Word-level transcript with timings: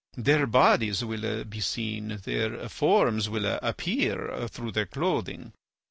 Their 0.17 0.47
bodies 0.47 1.05
will 1.05 1.43
be 1.43 1.59
seen; 1.59 2.17
their 2.23 2.67
forms 2.69 3.29
will 3.29 3.59
appear 3.61 4.47
through 4.47 4.71
their 4.71 4.87
clothing. 4.87 5.53